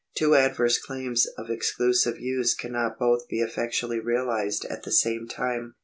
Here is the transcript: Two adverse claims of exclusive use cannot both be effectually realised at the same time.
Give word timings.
Two 0.17 0.33
adverse 0.35 0.79
claims 0.79 1.27
of 1.37 1.51
exclusive 1.51 2.19
use 2.19 2.55
cannot 2.55 2.97
both 2.97 3.27
be 3.27 3.39
effectually 3.39 3.99
realised 3.99 4.65
at 4.65 4.81
the 4.81 4.91
same 4.91 5.27
time. 5.27 5.75